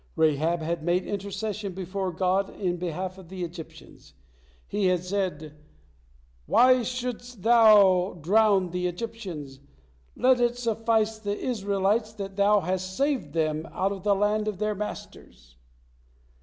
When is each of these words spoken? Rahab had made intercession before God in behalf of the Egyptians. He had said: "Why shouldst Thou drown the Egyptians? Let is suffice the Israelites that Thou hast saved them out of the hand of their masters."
Rahab 0.15 0.61
had 0.63 0.81
made 0.81 1.05
intercession 1.05 1.73
before 1.75 2.11
God 2.11 2.49
in 2.59 2.77
behalf 2.77 3.19
of 3.19 3.29
the 3.29 3.43
Egyptians. 3.43 4.15
He 4.65 4.87
had 4.87 5.03
said: 5.03 5.55
"Why 6.47 6.81
shouldst 6.81 7.43
Thou 7.43 8.17
drown 8.19 8.71
the 8.71 8.87
Egyptians? 8.87 9.59
Let 10.15 10.39
is 10.39 10.57
suffice 10.57 11.19
the 11.19 11.37
Israelites 11.37 12.13
that 12.13 12.35
Thou 12.35 12.61
hast 12.61 12.97
saved 12.97 13.33
them 13.33 13.67
out 13.69 13.91
of 13.91 14.01
the 14.01 14.15
hand 14.15 14.47
of 14.47 14.57
their 14.57 14.73
masters." 14.73 15.55